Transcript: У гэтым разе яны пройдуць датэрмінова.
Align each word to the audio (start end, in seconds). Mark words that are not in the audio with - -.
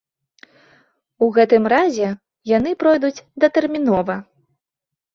У 1.25 1.27
гэтым 1.35 1.69
разе 1.75 2.09
яны 2.57 2.75
пройдуць 2.83 3.15
датэрмінова. 3.47 4.21